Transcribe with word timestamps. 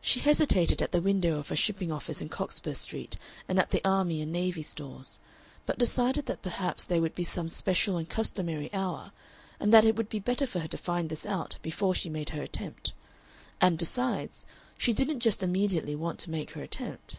She 0.00 0.20
hesitated 0.20 0.80
at 0.80 0.92
the 0.92 1.00
window 1.02 1.36
of 1.40 1.50
a 1.50 1.56
shipping 1.56 1.90
office 1.90 2.20
in 2.20 2.28
Cockspur 2.28 2.72
Street 2.72 3.16
and 3.48 3.58
at 3.58 3.70
the 3.72 3.80
Army 3.84 4.20
and 4.22 4.30
Navy 4.30 4.62
Stores, 4.62 5.18
but 5.66 5.76
decided 5.76 6.26
that 6.26 6.40
perhaps 6.40 6.84
there 6.84 7.00
would 7.00 7.16
be 7.16 7.24
some 7.24 7.48
special 7.48 7.96
and 7.96 8.08
customary 8.08 8.72
hour, 8.72 9.10
and 9.58 9.74
that 9.74 9.84
it 9.84 9.96
would 9.96 10.08
be 10.08 10.20
better 10.20 10.46
for 10.46 10.60
her 10.60 10.68
to 10.68 10.78
find 10.78 11.08
this 11.08 11.26
out 11.26 11.58
before 11.62 11.96
she 11.96 12.08
made 12.08 12.28
her 12.28 12.42
attempt. 12.42 12.92
And, 13.60 13.76
besides, 13.76 14.46
she 14.78 14.92
didn't 14.92 15.18
just 15.18 15.42
immediately 15.42 15.96
want 15.96 16.20
to 16.20 16.30
make 16.30 16.52
her 16.52 16.62
attempt. 16.62 17.18